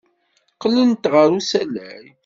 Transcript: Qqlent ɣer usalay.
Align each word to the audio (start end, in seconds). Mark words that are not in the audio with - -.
Qqlent 0.53 1.03
ɣer 1.13 1.29
usalay. 1.37 2.05